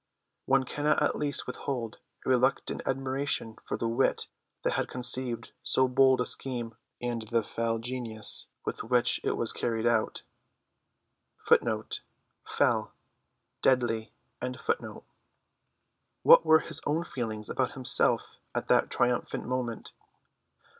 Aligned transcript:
One 0.47 0.63
cannot 0.63 1.03
at 1.03 1.15
least 1.15 1.45
withhold 1.45 1.99
a 2.25 2.29
reluctant 2.29 2.81
admiration 2.87 3.57
for 3.67 3.77
the 3.77 3.87
wit 3.87 4.25
that 4.63 4.73
had 4.73 4.87
conceived 4.87 5.51
so 5.61 5.87
bold 5.87 6.19
a 6.19 6.25
scheme, 6.25 6.75
and 6.99 7.21
the 7.21 7.43
fell 7.43 7.77
genius 7.77 8.47
with 8.65 8.81
which 8.83 9.21
it 9.23 9.37
was 9.37 9.53
carried 9.53 9.85
out. 9.85 10.23
What 11.49 11.61
were 16.43 16.59
his 16.61 16.81
own 16.87 17.03
feelings 17.03 17.47
about 17.51 17.71
himself 17.73 18.23
at 18.55 18.67
that 18.69 18.89
triumphant 18.89 19.45
moment? 19.45 19.93